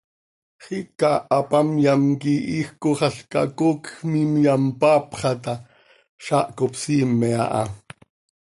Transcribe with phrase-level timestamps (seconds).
[0.63, 5.53] Xiica hapamyam quih iij cooxalca coocj miimyam impaapxa ta,
[6.25, 7.63] zaah cop siime aha.